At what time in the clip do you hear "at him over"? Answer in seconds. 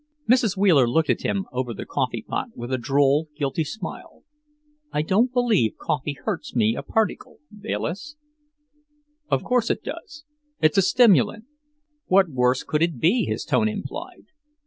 1.11-1.75